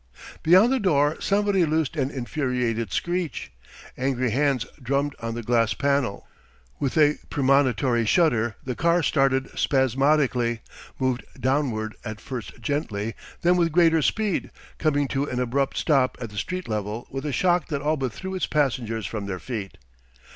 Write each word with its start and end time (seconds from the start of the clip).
Beyond 0.41 0.73
the 0.73 0.79
door 0.79 1.21
somebody 1.21 1.63
loosed 1.63 1.95
an 1.95 2.09
infuriated 2.09 2.91
screech. 2.91 3.51
Angry 3.95 4.31
hands 4.31 4.65
drummed 4.81 5.13
on 5.19 5.35
the 5.35 5.43
glass 5.43 5.75
panel. 5.75 6.27
With 6.79 6.97
a 6.97 7.19
premonitory 7.29 8.07
shudder 8.07 8.55
the 8.63 8.73
car 8.73 9.03
started 9.03 9.51
spasmodically, 9.55 10.61
moved 10.97 11.23
downward 11.39 11.95
at 12.03 12.19
first 12.19 12.59
gently, 12.61 13.13
then 13.43 13.57
with 13.57 13.71
greater 13.71 14.01
speed, 14.01 14.49
coming 14.79 15.07
to 15.09 15.25
an 15.29 15.39
abrupt 15.39 15.77
stop 15.77 16.17
at 16.19 16.31
the 16.31 16.35
street 16.37 16.67
level 16.67 17.05
with 17.11 17.23
a 17.23 17.31
shock 17.31 17.67
that 17.67 17.83
all 17.83 17.95
but 17.95 18.11
threw 18.11 18.33
its 18.33 18.47
passengers 18.47 19.05
from 19.05 19.27
their 19.27 19.37
feet. 19.37 19.77